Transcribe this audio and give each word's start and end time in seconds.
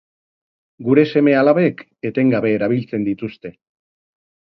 Gure 0.87 1.03
seme-alabek 1.11 1.85
etengabe 2.11 2.57
erabiltzen 2.57 3.09
dituzte. 3.13 3.57